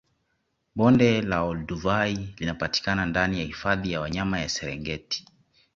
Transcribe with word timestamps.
Bonde 0.75 1.21
la 1.21 1.41
Olduvai 1.45 2.33
linapatikana 2.37 3.05
ndani 3.05 3.39
ya 3.39 3.45
hifadhi 3.45 3.91
ya 3.91 4.01
wanyama 4.01 4.39
ya 4.39 4.49
Serengeti 4.49 5.25